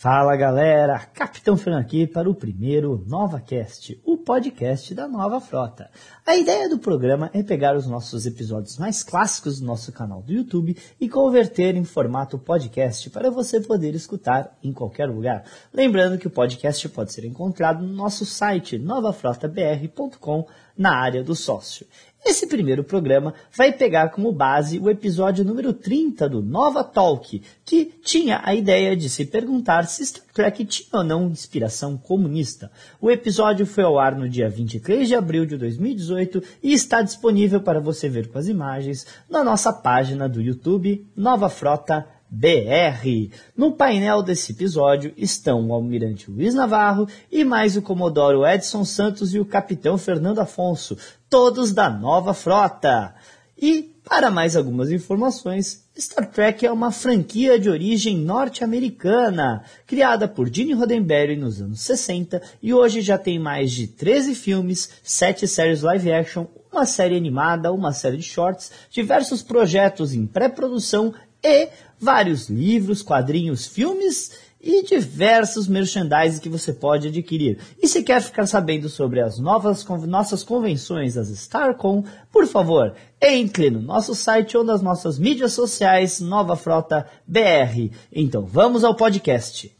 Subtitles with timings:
[0.00, 5.90] Fala galera, Capitão Fernando aqui para o primeiro NovaCast, o podcast da Nova Frota.
[6.26, 10.32] A ideia do programa é pegar os nossos episódios mais clássicos do nosso canal do
[10.32, 15.44] YouTube e converter em formato podcast para você poder escutar em qualquer lugar.
[15.70, 20.46] Lembrando que o podcast pode ser encontrado no nosso site novafrotabr.com
[20.78, 21.86] na área do sócio.
[22.30, 27.86] Esse primeiro programa vai pegar como base o episódio número 30 do Nova Talk, que
[28.04, 32.70] tinha a ideia de se perguntar se Star Trek tinha ou não inspiração comunista.
[33.00, 37.60] O episódio foi ao ar no dia 23 de abril de 2018 e está disponível
[37.62, 43.34] para você ver com as imagens na nossa página do YouTube Nova Frota BR.
[43.56, 49.34] No painel desse episódio estão o almirante Luiz Navarro e mais o comodoro Edson Santos
[49.34, 50.96] e o capitão Fernando Afonso,
[51.28, 53.14] todos da nova frota.
[53.60, 60.48] E, para mais algumas informações, Star Trek é uma franquia de origem norte-americana, criada por
[60.48, 65.82] Gene Roddenberry nos anos 60 e hoje já tem mais de 13 filmes, 7 séries
[65.82, 71.12] live action, uma série animada, uma série de shorts, diversos projetos em pré-produção
[71.42, 77.58] e vários livros, quadrinhos, filmes e diversos merchandising que você pode adquirir.
[77.82, 83.70] E se quer ficar sabendo sobre as novas nossas convenções, as StarCon, por favor, entre
[83.70, 87.90] no nosso site ou nas nossas mídias sociais Nova Frota BR.
[88.12, 89.79] Então vamos ao podcast.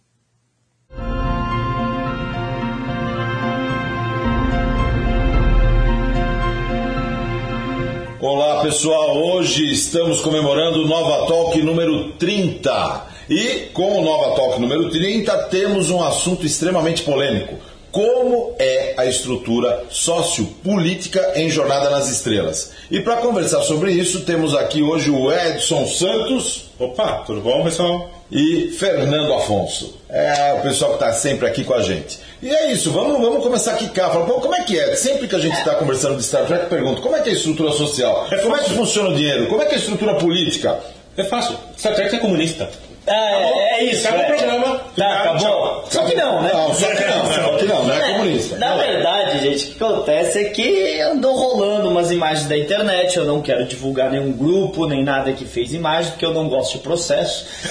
[8.23, 13.07] Olá pessoal, hoje estamos comemorando o Nova Talk número 30.
[13.31, 17.55] E com o Nova Talk número 30 temos um assunto extremamente polêmico.
[17.93, 22.71] Como é a estrutura sociopolítica em Jornada nas Estrelas?
[22.89, 26.71] E para conversar sobre isso, temos aqui hoje o Edson Santos.
[26.79, 28.09] Opa, tudo bom pessoal?
[28.31, 29.99] E Fernando Afonso.
[30.09, 32.21] É o pessoal que está sempre aqui com a gente.
[32.41, 34.13] E é isso, vamos, vamos começar a quicar.
[34.13, 34.95] Fala, pô, como é que é?
[34.95, 37.35] Sempre que a gente está conversando de Star Trek, pergunto, como é que é a
[37.35, 38.29] estrutura social?
[38.31, 39.49] É como é que funciona o dinheiro?
[39.49, 40.79] Como é que é a estrutura política?
[41.17, 41.57] É fácil.
[41.77, 42.71] Star Trek é comunista.
[43.11, 44.07] É, é isso.
[44.09, 44.25] Acabou é.
[44.25, 44.81] o programa.
[44.97, 45.85] Tá, acabou.
[45.91, 46.51] Só que não, né?
[46.53, 48.57] Não, só que não, só que não, não é comunista.
[48.59, 53.17] Na verdade, gente, o que acontece é que andou rolando umas imagens da internet.
[53.17, 56.73] Eu não quero divulgar nenhum grupo, nem nada que fez imagem, porque eu não gosto
[56.75, 57.47] de processo.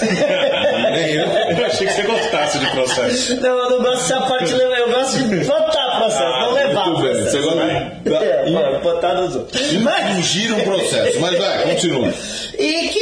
[0.92, 1.26] Nem eu.
[1.26, 3.40] Eu achei que você gostasse de processo.
[3.40, 4.52] não, eu não gosto dessa parte.
[4.52, 7.30] Eu gosto de botar processo, não levar processo.
[7.30, 7.66] você gosta
[8.04, 9.72] de- É, botar nos outros.
[9.74, 11.20] Mas- Infringir um processo.
[11.20, 12.12] Mas vai, continua.
[12.58, 13.00] E que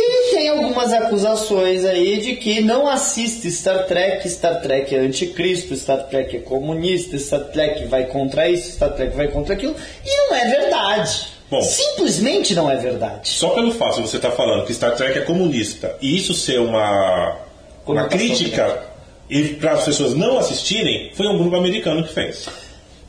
[0.59, 6.37] algumas acusações aí de que não assiste Star Trek, Star Trek é anticristo, Star Trek
[6.37, 9.75] é comunista, Star Trek vai contra isso, Star Trek vai contra aquilo.
[10.05, 11.29] E não é verdade.
[11.51, 11.63] Bom.
[11.63, 13.29] Simplesmente não é verdade.
[13.29, 16.61] Só pelo fato de você estar falando que Star Trek é comunista e isso ser
[16.61, 17.37] uma,
[17.87, 18.83] uma crítica
[19.31, 22.49] e para as pessoas não assistirem, foi um grupo americano que fez.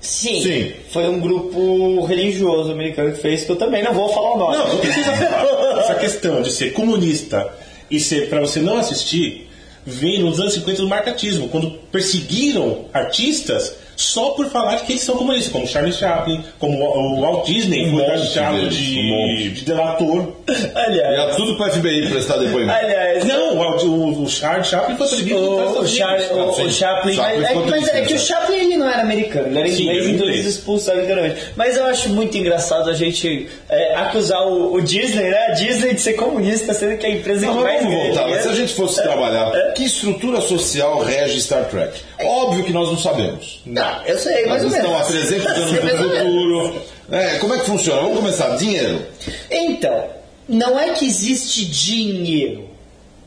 [0.02, 0.72] Sim, Sim.
[0.92, 4.58] Foi um grupo religioso americano que fez, que eu também não vou falar o nome.
[4.58, 5.80] Não, não precisa falar.
[5.80, 7.52] Essa questão de ser comunista
[7.92, 9.50] e ser para você não assistir
[9.86, 15.18] vem nos anos 50 do marcatismo, quando perseguiram artistas só por falar que eles são
[15.18, 20.36] comunistas, como Charlie Chaplin, como o Walt Disney Um foi taxado de, de delator.
[20.74, 22.72] Aliás, Ia tudo para FBI prestar depoimento.
[22.72, 26.72] aliás, Não, o, o, o Charlie Chaplin foi proibido de O, o, Char, o, o
[26.72, 28.22] Chaplin, é, ficou mas é que o né?
[28.22, 31.42] Chaplin ele não era americano, ele era Sim, inglês, era então eles expulsaram literalmente.
[31.58, 35.48] Mas eu acho muito engraçado a gente é, acusar o, o Disney, né?
[35.48, 38.08] A Disney de ser comunista, sendo que é a empresa Não, que mas mais vamos
[38.08, 38.28] voltar.
[38.30, 42.00] Mas se a gente fosse trabalhar, que estrutura social rege Star Trek?
[42.22, 43.62] Óbvio que nós não sabemos.
[43.66, 44.74] Não, eu sei, ou menos.
[44.74, 46.82] estamos há 300 anos no futuro.
[47.12, 48.02] É, como é que funciona?
[48.02, 48.56] Vamos começar.
[48.58, 49.02] Dinheiro.
[49.50, 50.06] Então,
[50.48, 52.70] não é que existe dinheiro,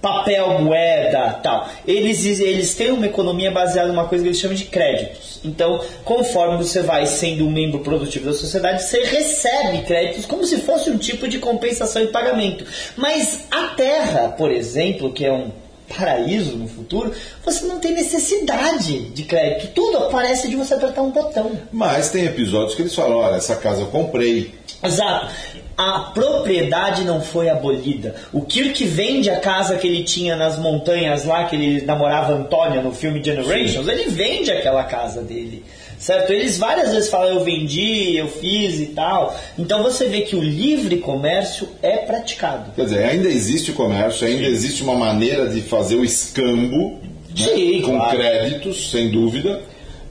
[0.01, 1.69] papel, moeda, tal.
[1.87, 5.41] Eles, eles têm uma economia baseada numa coisa que eles chamam de créditos.
[5.45, 10.59] Então, conforme você vai sendo um membro produtivo da sociedade, você recebe créditos como se
[10.59, 12.65] fosse um tipo de compensação e pagamento.
[12.97, 15.51] Mas a Terra, por exemplo, que é um
[15.97, 17.13] paraíso no futuro,
[17.45, 19.73] você não tem necessidade de crédito.
[19.75, 21.53] Tudo aparece de você apertar um botão.
[21.73, 24.55] Mas tem episódios que eles falam: olha, essa casa eu comprei.
[24.83, 25.29] Exato.
[25.77, 28.15] A propriedade não foi abolida.
[28.33, 32.83] O Kirk vende a casa que ele tinha nas montanhas lá, que ele namorava Antônia
[32.83, 35.65] no filme Generations, ele vende aquela casa dele.
[35.99, 36.33] Certo?
[36.33, 39.39] Eles várias vezes falam eu vendi, eu fiz e tal.
[39.57, 42.73] Então você vê que o livre comércio é praticado.
[42.75, 46.99] Quer dizer, ainda existe o comércio, ainda existe uma maneira de fazer o escambo
[47.39, 48.17] né, Sim, com claro.
[48.19, 49.61] créditos, sem dúvida.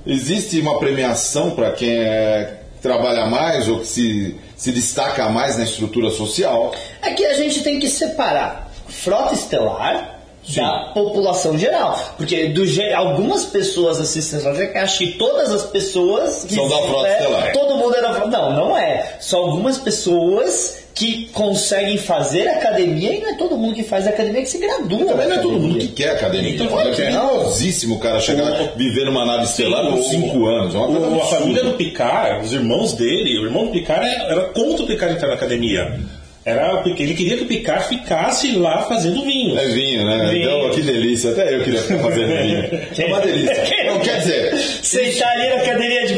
[0.08, 5.64] Existe uma premiação para quem é, trabalha mais ou que se, se destaca mais na
[5.64, 6.72] estrutura social.
[7.02, 10.20] Aqui a gente tem que separar frota estelar
[10.56, 12.14] da população geral.
[12.16, 12.64] Porque do,
[12.96, 17.18] algumas pessoas assistem série que acham que todas as pessoas que São da frota é,
[17.18, 17.54] estelar.
[17.54, 18.28] Todo mundo é da frota.
[18.30, 19.18] Não, não é.
[19.20, 24.42] São algumas pessoas que conseguem fazer academia e não é todo mundo que faz academia
[24.42, 25.06] que se gradua.
[25.06, 26.52] Também não é todo mundo que quer academia.
[26.54, 27.12] Então, Olha que quer.
[27.12, 30.76] perigosíssimo o cara chegar O- viver numa nave estelar por o- 5 anos.
[30.76, 34.84] É O, a família do Picard, os irmãos dele, o irmão do Picard era, contra
[34.84, 36.00] o Picard entrar na academia.
[36.44, 39.56] Era, porque ele queria que o Picard ficasse lá fazendo vinho.
[39.60, 40.28] É vinho, né?
[40.32, 40.50] Vinho.
[40.50, 41.30] Então, que delícia.
[41.34, 42.82] Até eu queria ficar fazendo vinho.
[42.98, 43.64] É uma delícia.
[43.86, 46.16] Não, quer dizer, Sentar ali na cadeirinha de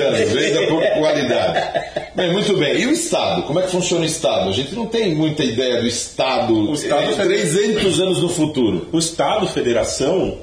[0.00, 1.68] Degustando, vez a pouco qualidade.
[2.14, 2.80] Bem, muito bem.
[2.80, 3.42] E o Estado?
[3.44, 4.48] Como é que funciona o Estado?
[4.48, 8.88] A gente não tem muita ideia do Estado, O Estado é, 300 anos no futuro.
[8.92, 10.38] O Estado Federação,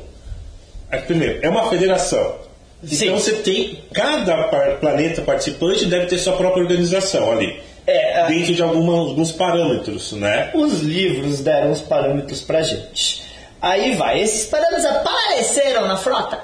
[0.91, 2.35] é, primeiro, é uma federação.
[2.83, 3.05] Sim.
[3.05, 4.44] Então você tem, cada
[4.79, 7.59] planeta participante deve ter sua própria organização ali.
[7.88, 10.51] É, a- dentro de alguma- alguns parâmetros, né?
[10.53, 13.23] Os livros deram os parâmetros pra gente.
[13.61, 16.39] Aí vai, esses parâmetros apareceram na frota?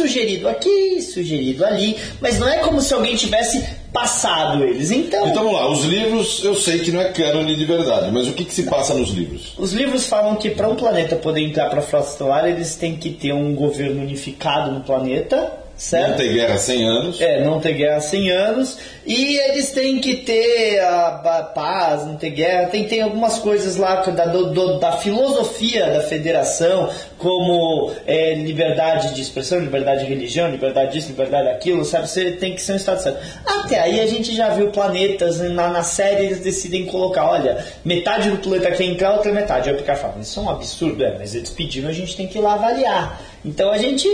[0.00, 3.62] Sugerido aqui, sugerido ali, mas não é como se alguém tivesse
[3.92, 4.90] passado eles.
[4.90, 8.26] Então, Então vamos lá, os livros eu sei que não é cânone de verdade, mas
[8.26, 9.54] o que, que se passa nos livros?
[9.58, 12.96] os livros falam que para um planeta poder entrar para a frota estelar, eles têm
[12.96, 16.10] que ter um governo unificado no planeta, certo?
[16.10, 17.20] Não ter guerra há 100 anos.
[17.20, 18.78] É, não ter guerra há 100 anos.
[19.06, 22.66] E eles têm que ter a, paz, não ter guerra.
[22.68, 29.14] Tem, tem algumas coisas lá da, do- do- da filosofia da federação, como é, liberdade
[29.14, 32.08] de expressão, liberdade de religião, liberdade disso, liberdade daquilo, sabe?
[32.08, 33.18] Você tem que ser um Estado certo.
[33.46, 38.30] Até aí a gente já viu planetas, na, na série eles decidem colocar, olha, metade
[38.30, 39.70] do planeta quer entrar, outra metade.
[39.70, 42.26] Aí o Picard fala, isso é um absurdo, é, mas eles pediram, a gente tem
[42.28, 43.20] que ir lá avaliar.
[43.44, 44.06] Então a gente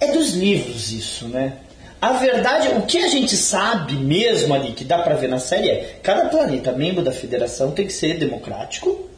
[0.00, 1.54] é dos livros isso, né?
[2.00, 5.70] A verdade, o que a gente sabe mesmo ali, que dá pra ver na série
[5.70, 9.08] é, cada planeta membro da federação tem que ser democrático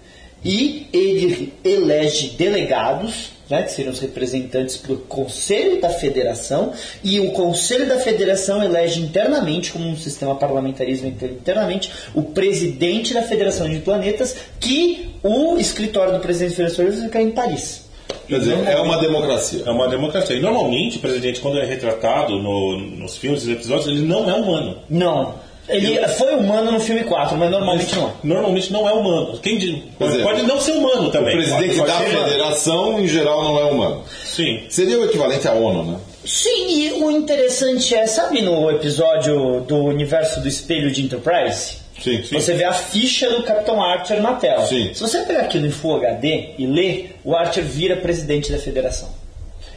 [0.44, 6.72] e ele elege delegados, né, que seriam os representantes para o Conselho da Federação,
[7.02, 13.22] e o Conselho da Federação elege internamente, como um sistema parlamentarismo internamente, o presidente da
[13.22, 17.87] Federação de Planetas, que o escritório do presidente da Federação fica em Paris.
[18.26, 19.62] Quer dizer, é uma democracia.
[19.66, 20.36] É uma democracia.
[20.36, 24.34] E normalmente o presidente, quando é retratado no- nos filmes e episódios, ele não é
[24.34, 24.78] humano.
[24.88, 25.34] Não.
[25.68, 28.10] Ele foi humano no filme 4, mas normalmente não é.
[28.24, 29.38] Normalmente não é humano.
[29.42, 31.36] Quem diz- pode, pode não ser humano O também.
[31.36, 34.02] presidente Pode da federação, em geral, não é humano.
[34.24, 34.62] Sim.
[34.70, 35.98] Seria o equivalente à ONU, né?
[36.24, 41.76] Sim, e o interessante é, sabe no episódio do universo do espelho de Enterprise?
[42.02, 42.34] Sim, sim.
[42.40, 44.66] Você vê a ficha do Capitão Archer na tela.
[44.66, 44.90] Sim.
[44.94, 49.08] Se você pegar aquilo em Full HD e ler, o Archer vira presidente da federação.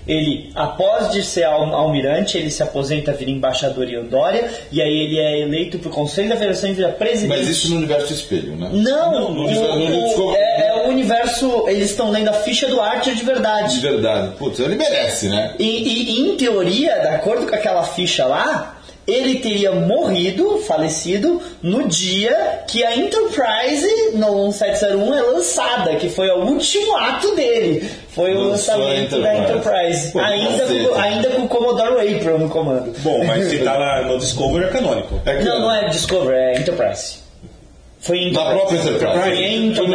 [0.07, 4.91] Ele, após de ser al- almirante, ele se aposenta, vira embaixador em Eudória, e aí
[4.91, 7.29] ele é eleito pro Conselho da Federação e vira presidente.
[7.37, 8.67] Mas isso no universo espelho, né?
[8.73, 11.65] Não, Não, o- o- é, é o universo.
[11.67, 13.75] Eles estão lendo a ficha do Archer de verdade.
[13.75, 14.35] De verdade.
[14.37, 15.53] Putz, ele merece, né?
[15.59, 21.87] E, e, em teoria, de acordo com aquela ficha lá, ele teria morrido, falecido, no
[21.87, 27.89] dia que a Enterprise no 1701 é lançada, que foi o último ato dele.
[28.09, 30.11] Foi o Lançou lançamento da Enterprise.
[30.11, 32.93] Pô, ainda, com, ainda com o Commodore April no comando.
[32.99, 35.21] Bom, mas se tá lá no Discovery é canônico.
[35.25, 37.20] É Não, não é Discovery, é Enterprise.
[38.01, 39.19] Foi em Da própria Enterprise.
[39.21, 39.85] Foi em Foi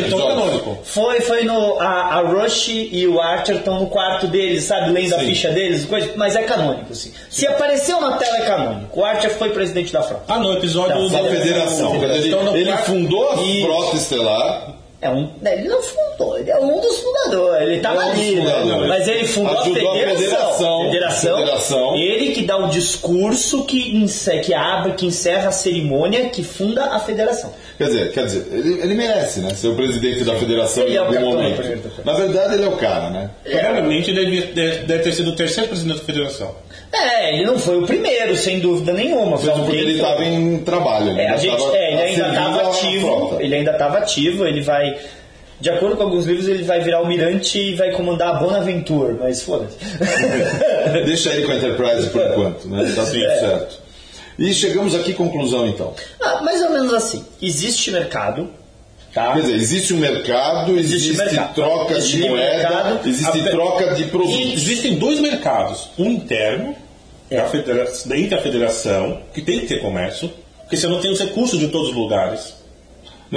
[0.00, 0.78] Então canônico.
[0.82, 1.78] Foi, foi no.
[1.78, 4.90] A, a Rush e o Archer estão no quarto deles, sabe?
[4.90, 7.12] Lendo a ficha deles, coisa, mas é canônico, sim.
[7.30, 8.98] Se apareceu na tela, é canônico.
[9.00, 10.24] O Archer foi presidente da frota.
[10.26, 11.94] Ah, no episódio Da do- federação.
[11.94, 14.73] No Ele, ele fundou a frota estelar.
[15.04, 17.62] É um, ele não fundou, ele é um dos fundadores.
[17.62, 18.86] Ele estava um ali, né?
[18.88, 20.16] mas ele fundou Ajudou a a federação.
[20.16, 20.80] federação.
[20.84, 21.38] Federação.
[21.38, 21.96] Federação.
[21.96, 24.06] Ele que dá o discurso que,
[24.42, 27.52] que abre, que encerra a cerimônia, que funda a federação.
[27.76, 29.52] Quer dizer, quer dizer ele, ele merece, né?
[29.54, 31.90] Ser o presidente da federação Ele em é o algum capitão, momento.
[32.04, 33.30] Na verdade, ele é o cara, né?
[33.44, 36.54] Provavelmente deve, deve, deve ter sido o terceiro presidente da federação.
[36.92, 39.36] É, ele não foi o primeiro, sem dúvida nenhuma.
[39.36, 41.18] Foi Mesmo porque ele estava em trabalho.
[41.18, 43.36] É, a gente, tava é, ele ainda estava ativo.
[43.40, 44.46] Ele ainda estava ativo.
[44.46, 44.96] Ele vai,
[45.60, 49.16] de acordo com alguns livros, ele vai virar almirante e vai comandar a Bonaventure.
[49.18, 49.76] Mas foda-se.
[51.04, 52.92] Deixa ele com a Enterprise por enquanto, né?
[52.94, 53.40] Tá tudo É.
[53.40, 53.83] certo.
[54.38, 55.94] E chegamos aqui à conclusão, então.
[56.20, 57.24] Ah, mais ou menos assim.
[57.40, 58.50] Existe mercado,
[59.12, 59.32] tá?
[59.34, 61.54] Quer dizer, existe um mercado, existe, mercado.
[61.54, 64.52] troca Existe de moeda, mercado, existe a- troca de produtos.
[64.52, 65.88] Existem dois mercados.
[65.98, 66.74] Um interno,
[67.30, 67.36] É.
[67.36, 70.30] da federa- entre a federação, que tem que ter comércio,
[70.62, 72.54] porque você não tem os recursos de todos os lugares.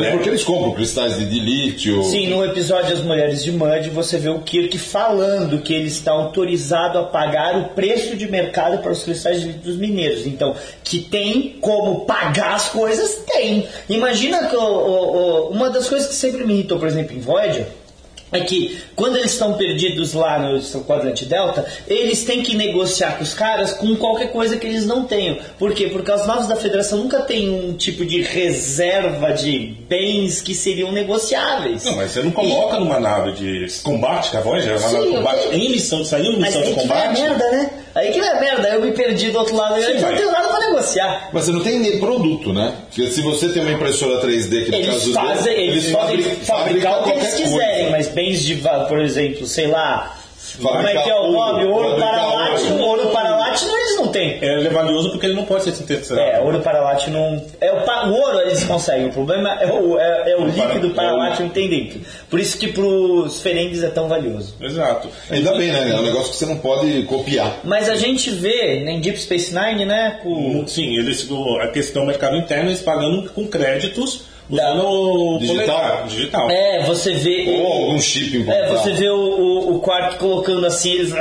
[0.02, 0.12] Né?
[0.12, 2.04] porque eles compram cristais de, de lítio.
[2.04, 6.12] Sim, no episódio As Mulheres de Mud, você vê o Kirk falando que ele está
[6.12, 10.26] autorizado a pagar o preço de mercado para os cristais de lítio dos mineiros.
[10.26, 13.68] Então, que tem como pagar as coisas, tem.
[13.90, 17.68] Imagina que uma das coisas que sempre me irritou, por exemplo, em Voyager,
[18.32, 23.18] é que quando eles estão perdidos lá no seu quadrante delta, eles têm que negociar
[23.18, 25.38] com os caras com qualquer coisa que eles não tenham.
[25.58, 25.88] Por quê?
[25.88, 30.92] Porque as naves da Federação nunca têm um tipo de reserva de bens que seriam
[30.92, 31.84] negociáveis.
[31.86, 34.94] Não, mas você não coloca numa nave de combate, que a Voyager é uma Sim,
[34.96, 35.60] nave de eu combate, sei.
[35.60, 37.22] em missão de sair em Mas missão de combate.
[37.22, 37.70] merda, né?
[37.98, 38.68] Aí que vai a merda.
[38.70, 39.76] Eu me perdi do outro lado.
[39.78, 41.30] Eu Sim, não mas- tenho nada pra negociar.
[41.34, 42.74] Mas você não tem nem produto, né?
[42.90, 46.22] Porque se você tem uma impressora 3D que no Eles caso fazem, dele, eles, podem
[46.24, 47.90] fabri- fabricar o que eles quiserem, coisa.
[47.92, 48.56] mas bens de,
[48.88, 50.16] por exemplo, sei lá,
[50.62, 51.66] como é Fabricar que é o ouro, nome?
[51.66, 52.84] Ouro fabricar paralático, ouro.
[52.84, 53.37] ouro paralático eles
[53.98, 54.38] não têm.
[54.42, 56.20] É, ele é valioso porque ele não pode ser sintetizado.
[56.22, 57.46] É, ouro paralático não.
[57.60, 60.92] É o, pa- o ouro eles conseguem, o problema é o, é, é o líquido
[60.92, 62.00] paralático que tem dentro.
[62.30, 64.56] Por isso que pros ferengues é tão valioso.
[64.62, 65.10] Exato.
[65.30, 65.90] Ainda bem, né?
[65.92, 67.60] É um negócio que você não pode copiar.
[67.64, 70.20] Mas a gente vê em Deep Space Nine, né?
[70.24, 74.84] Com, Sim, eles, o- a questão do mercado interno, eles pagando com créditos usando Da-
[74.84, 75.56] o Digital?
[75.80, 76.50] polegar, digital.
[76.50, 77.46] É, você vê.
[77.62, 78.80] Ou algum chip É, implantado.
[78.80, 81.14] você vê o, o, o Quark colocando assim, eles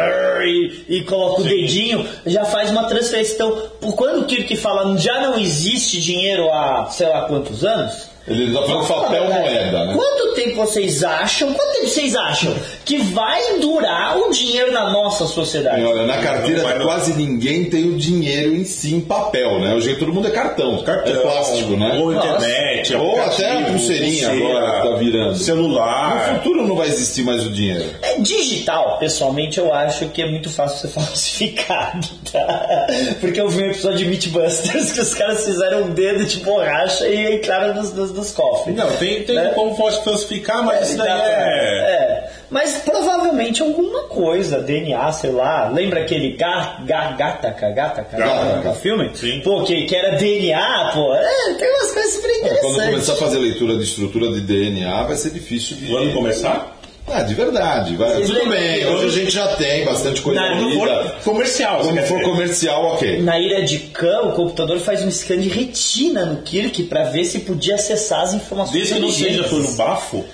[0.45, 3.35] e, e coloca o dedinho, já faz uma transferência.
[3.35, 8.09] Então, por quando o Kirk fala já não existe dinheiro há sei lá quantos anos?
[8.29, 9.95] Ele já falou papel moeda, né?
[9.95, 11.53] Quanto tempo vocês acham?
[11.55, 12.55] Quanto tempo vocês acham
[12.85, 15.85] que vai durar o dinheiro na nossa sociedade?
[15.85, 16.87] Olha, na carteira Não vai, não.
[16.87, 19.75] quase ninguém tem o dinheiro em si em papel, né?
[19.75, 21.99] Hoje todo mundo é cartão, Cartão, é plástico, né?
[22.01, 25.31] Ou internet, Ou até a pulseirinha agora que tá virando.
[25.31, 26.35] No Celular.
[26.37, 27.89] futuro não vai existir mais o dinheiro.
[28.03, 32.87] É digital, pessoalmente eu acho que é muito fácil ser falsificado, tá?
[33.21, 37.07] Porque eu vi um episódio de Mythbusters que os caras fizeram um dedo de borracha
[37.09, 38.75] e entraram nos, nos, nos cofres.
[38.75, 39.53] Não, tem, tem Né?
[39.55, 41.33] como pode falsificar, mas isso daí é.
[41.33, 42.31] é.
[42.51, 45.69] Mas provavelmente alguma coisa, DNA, sei lá.
[45.69, 48.69] Lembra aquele ga, ga, Gataca, Gataca, Gataca.
[48.71, 49.11] do filme?
[49.15, 49.41] Sim.
[49.41, 51.15] Pô, que, que era DNA, pô.
[51.15, 52.91] É, tem umas coisas super É, Quando interessantes.
[52.91, 55.87] começar a fazer leitura de estrutura de DNA, vai ser difícil de.
[55.87, 56.76] Quando começar?
[57.17, 57.97] Ah, de verdade.
[57.97, 58.21] Vai.
[58.23, 61.05] Tudo bem, hoje a gente já tem bastante coisa Na- Quando lida.
[61.21, 63.23] for comercial, Quando for comercial, ok.
[63.23, 67.25] Na ilha de Khan, o computador faz um scan de retina no Kirk pra ver
[67.25, 68.75] se podia acessar as informações.
[68.77, 69.51] Desde que não seja inteligentes.
[69.51, 70.25] pelo bafo,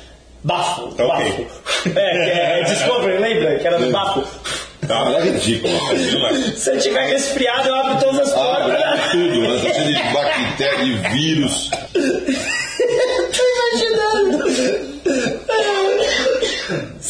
[0.44, 1.24] Bafo, Tá ok.
[1.24, 1.46] bafo.
[1.94, 3.58] É, que é Discovery, lembra?
[3.60, 4.24] Que era no bafo.
[4.88, 5.12] tá?
[5.18, 5.72] É ridículo.
[6.58, 9.10] Se eu tiver resfriado, eu abro todas as Abre portas.
[9.12, 9.84] tudo, né?
[9.84, 11.70] De bactéria, de vírus.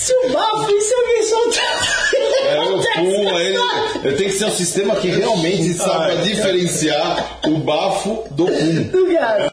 [0.02, 2.10] Se o bafo e se alguém soltar.
[2.44, 3.58] É, eu pum, aí ele,
[4.04, 9.12] ele tem que ser um sistema que realmente saiba diferenciar o bafo do pum.
[9.14, 9.50] Cara,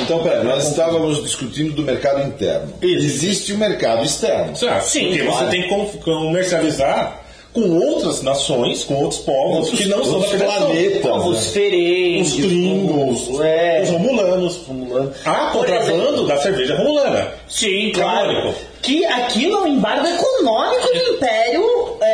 [0.00, 2.74] Então, peraí, nós estávamos discutindo do mercado interno.
[2.82, 3.04] Isso.
[3.06, 4.56] Existe o mercado externo.
[4.56, 5.38] Certo, Sim, porque claro.
[5.46, 7.23] você tem que com- comercializar
[7.54, 10.66] com outras nações, com outros povos que não são da outros federação.
[10.66, 11.24] planetas.
[11.24, 14.56] os ferengos, Os Klingons, é, os romulanos.
[14.66, 15.12] Romulano.
[15.24, 17.32] Há contrabando da cerveja romulana.
[17.48, 18.28] Sim, claro.
[18.28, 18.54] Canônico.
[18.82, 21.96] Que aquilo é um embargo econômico do Império.
[22.02, 22.13] É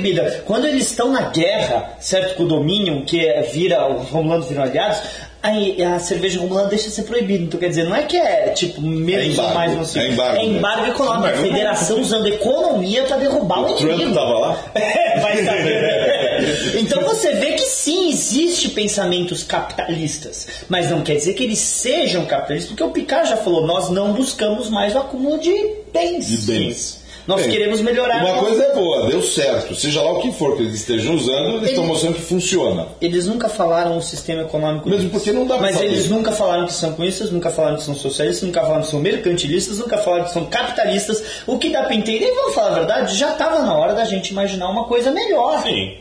[0.00, 0.42] proibida?
[0.46, 4.62] Quando eles estão na guerra, certo, com o Dominion, que é- vira, os romulanos viram
[4.62, 4.98] aliados,
[5.42, 7.44] aí a cerveja romulana deixa de ser proibida.
[7.44, 10.04] Então quer dizer, não é que é tipo menos É embargo, ou mais nocivo.
[10.04, 11.24] é embargo, é embargo econômico.
[11.26, 11.42] A Embargo.
[11.48, 14.64] federação usando economia para derrubar o, O Trump estava lá?
[14.74, 16.78] É, vai saber.
[16.80, 22.24] Então você vê que sim, existe pensamentos capitalistas, mas não quer dizer que eles sejam
[22.26, 25.52] capitalistas, porque o Picard já falou, nós não buscamos mais o acúmulo de
[25.92, 26.26] bens.
[26.26, 26.99] De bens.
[27.30, 28.24] Nós Bem, queremos melhorar.
[28.24, 29.72] Uma coisa é boa, deu certo.
[29.76, 32.88] Seja lá o que for que eles estejam usando, eles estão mostrando que funciona.
[33.00, 35.12] Eles nunca falaram o sistema econômico Mesmo deles.
[35.12, 35.86] porque não dá pra Mas saber.
[35.86, 38.98] eles nunca falaram que são comunistas, nunca falaram que são socialistas, nunca falaram que são
[38.98, 41.22] mercantilistas, nunca falaram que são capitalistas.
[41.46, 44.04] O que dá pra entender, e vamos falar a verdade, já estava na hora da
[44.04, 45.62] gente imaginar uma coisa melhor.
[45.62, 45.98] Sim.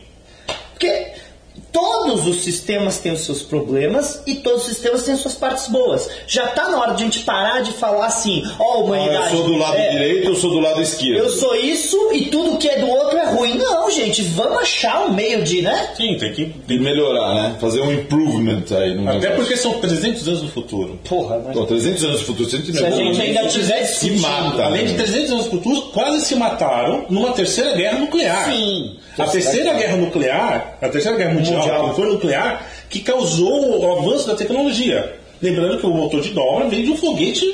[0.74, 1.12] Porque
[1.72, 5.68] todos os sistemas têm os seus problemas e todos os sistemas têm as suas partes
[5.68, 6.10] boas.
[6.28, 9.34] Já está na hora de a gente parar de falar assim, ó, Ah, humanidade.
[9.36, 11.18] eu sou do lado é, direito, eu sou do lado esquerdo.
[11.18, 13.58] Eu sou isso e tudo que é do outro é ruim.
[13.58, 15.90] Não, gente, vamos achar um meio de, né?
[15.96, 16.46] Sim, tem que.
[16.46, 17.56] De melhorar, né?
[17.60, 19.36] Fazer um improvement aí no Até negócio.
[19.38, 21.00] porque são 300 anos no futuro.
[21.08, 21.54] Porra, mas...
[21.56, 24.22] Pô, 300 anos de futuro, se a gente, Se a gente ainda se tiver discutindo,
[24.22, 24.64] mata.
[24.66, 24.98] Além de né?
[25.04, 28.46] 300 anos no futuro, quase se mataram numa terceira guerra nuclear.
[28.52, 28.96] Sim.
[29.18, 32.12] A terceira guerra nuclear, a terceira guerra mundial, Mundial.
[32.14, 35.16] nuclear, que causou o avanço da tecnologia.
[35.42, 37.46] Lembrando que o motor de dobra veio de um foguete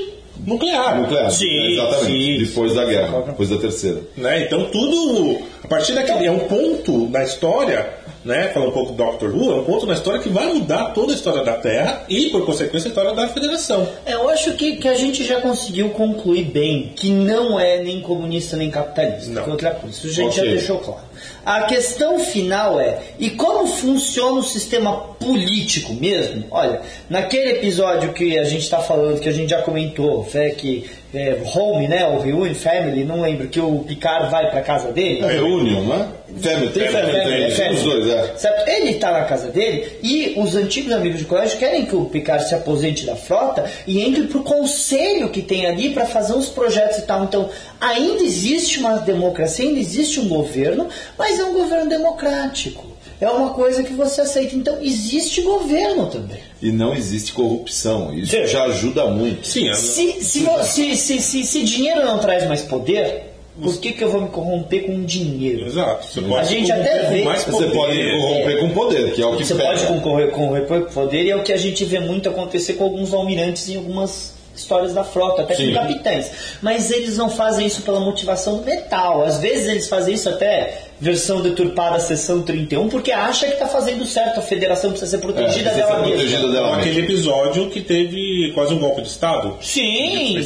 [0.46, 1.00] nuclear.
[1.02, 1.32] Nuclear.
[1.32, 2.06] Sim, Exatamente.
[2.06, 2.46] sim.
[2.46, 4.02] Depois da guerra, depois da terceira.
[4.18, 4.44] Né?
[4.44, 7.94] Então tudo, a partir daquele, é um ponto na história
[8.26, 10.86] né, falando um pouco do Doctor Who, é um ponto na história que vai mudar
[10.96, 13.88] toda a história da Terra e, por consequência, a história da Federação.
[14.04, 18.02] É, eu acho que, que a gente já conseguiu concluir bem que não é nem
[18.02, 19.30] comunista nem capitalista.
[19.32, 19.44] Não.
[19.44, 19.96] Que é outra coisa.
[19.96, 20.44] Isso a gente Ok.
[20.44, 21.02] já deixou claro.
[21.46, 26.46] A questão final é: e como funciona o sistema político mesmo?
[26.52, 30.90] Olha, naquele episódio que a gente está falando, que a gente já comentou, é que
[31.14, 32.06] é, Home, né?
[32.08, 35.24] O Reunion Family, não lembro, que o Picard vai para casa dele.
[35.24, 36.08] É Reunion, né?
[36.42, 38.34] Family, tem Family, Family, os dois, é.
[38.38, 38.68] Certo?
[38.70, 42.48] Ele está na casa dele e os antigos amigos de colégio querem que o Picard
[42.48, 46.98] se aposente da frota e entre pro conselho que tem ali para fazer os projetos
[47.00, 47.24] e tal.
[47.24, 47.50] Então,
[47.80, 50.88] ainda existe uma democracia, ainda existe um governo,
[51.18, 52.86] mas é um governo democrático.
[53.22, 54.56] É uma coisa que você aceita.
[54.58, 56.40] Então, existe governo também.
[56.62, 58.14] E não existe corrupção.
[58.14, 58.46] Isso Sim.
[58.46, 59.48] já ajuda muito.
[59.48, 63.80] Sim, a- Se, se, vo- se, se, se, se dinheiro não traz mais poder, por
[63.80, 65.66] que, que eu vou me corromper com dinheiro?
[65.66, 66.06] exato.
[66.08, 69.22] Você A pode gente corromper até com vê- mais Você pode corromper com poder, que
[69.22, 69.70] é o que Você pega.
[69.70, 72.84] pode concorrer com o poder e é o que a gente vê muito acontecer com
[72.84, 75.68] alguns almirantes em algumas histórias da frota, até Sim.
[75.74, 76.32] com capitães.
[76.62, 79.24] Mas eles não fazem isso pela motivação do metal.
[79.24, 84.06] Às vezes eles fazem isso até versão deturpada, sessão 31, porque acha que está fazendo
[84.06, 86.16] certo, a federação precisa ser protegida É, precisa dela ser mesma.
[86.16, 86.82] protegida dela mesma.
[86.82, 89.58] Aquele episódio que teve quase um golpe de Estado.
[89.62, 90.38] Sim!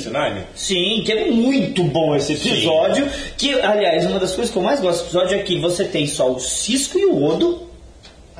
[0.55, 3.07] Sim, que é muito bom esse episódio.
[3.37, 6.07] Que, aliás, uma das coisas que eu mais gosto desse episódio é que você tem
[6.07, 7.68] só o Cisco e o Odo.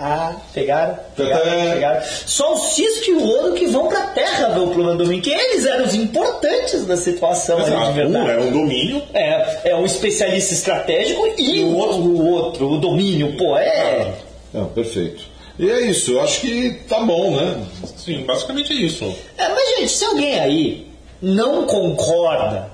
[0.01, 1.71] Ah, pegaram, pegaram, Tadã.
[1.73, 2.01] pegaram.
[2.25, 5.29] Só o Cisco e o Odo que vão pra Terra ver o do domínio, que
[5.29, 7.89] eles eram os importantes da situação ali de Exato.
[7.89, 8.29] Um verdade.
[8.29, 9.03] é um domínio.
[9.13, 14.13] É, é um especialista estratégico e o outro, o outro, o domínio, pô, é.
[14.53, 15.23] Não, perfeito.
[15.59, 17.61] E é isso, eu acho que tá bom, né?
[17.97, 19.03] Sim, basicamente é isso.
[19.37, 20.87] É, mas, gente, se alguém aí
[21.21, 22.71] não concorda,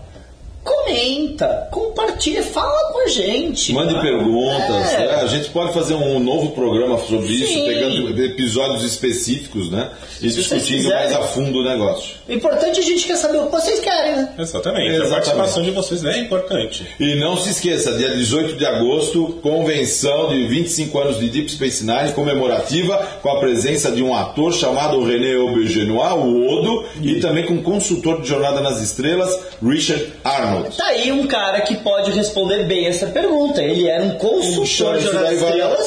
[0.85, 3.73] comenta, compartilha, fala com a gente.
[3.73, 4.01] Mande tá?
[4.01, 4.97] perguntas, É.
[4.99, 5.15] né?
[5.21, 7.65] A gente pode fazer um novo programa sobre isso, Sim.
[7.65, 9.89] pegando episódios específicos, né?
[10.21, 12.15] E discutindo mais a fundo o negócio.
[12.27, 14.33] O importante é a gente quer saber o que vocês querem, né?
[14.37, 14.55] Exatamente.
[14.87, 15.05] Exatamente.
[15.05, 16.87] A participação de vocês é importante.
[16.99, 21.85] E não se esqueça, dia 18 de agosto, convenção de 25 anos de Deep Space
[21.85, 27.45] Nine comemorativa, com a presença de um ator chamado René Aubergenois, o Odo, e também
[27.45, 30.74] com o consultor de Jornada nas Estrelas, Richard Arnold.
[30.77, 33.61] Tá aí um cara que pode responder bem essa pergunta.
[33.61, 35.85] Ele era um consultor Puxa, de Estrelas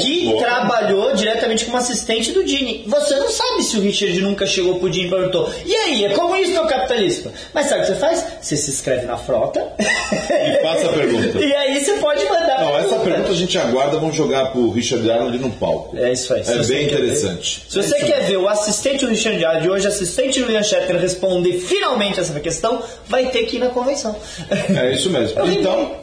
[0.00, 0.38] que bom.
[0.38, 2.84] trabalhou diretamente como assistente do Dini.
[2.86, 6.10] Você não sabe se o Richard nunca chegou pro Dini e perguntou: E aí, é
[6.10, 7.32] comunista ou capitalista?
[7.54, 8.24] Mas sabe o que você faz?
[8.40, 11.38] Você se inscreve na frota E faça a pergunta.
[11.44, 12.60] e aí você pode mandar.
[12.60, 15.96] Não, essa pergunta a gente aguarda, vamos jogar pro Richard Arnold no palco.
[15.96, 16.40] É isso aí.
[16.40, 17.62] É bem quer ver- interessante.
[17.68, 21.00] Se você quer ver o assistente do Richard Yard de hoje, assistente do William Shatner
[21.00, 24.15] responder finalmente essa questão, vai ter que ir na convenção.
[24.50, 25.38] É isso mesmo.
[25.40, 25.96] Eu Então.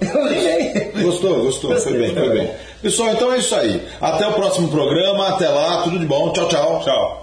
[0.96, 2.50] Eu gostou, gostou, foi bem, foi bem.
[2.82, 3.82] Pessoal, então é isso aí.
[4.02, 6.82] Até o próximo programa, até lá, tudo de bom, tchau, tchau.
[6.84, 7.23] Tchau.